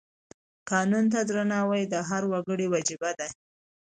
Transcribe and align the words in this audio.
قانون 0.71 1.05
ته 1.13 1.19
درناوی 1.29 1.83
د 1.87 1.95
هر 2.09 2.23
وګړي 2.31 2.67
وجیبه 2.73 3.11
ده. 3.19 3.27